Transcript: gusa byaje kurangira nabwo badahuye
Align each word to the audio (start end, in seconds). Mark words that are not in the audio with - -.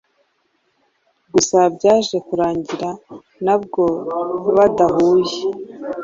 gusa 1.33 1.57
byaje 1.75 2.17
kurangira 2.27 2.89
nabwo 3.45 3.83
badahuye 4.55 5.35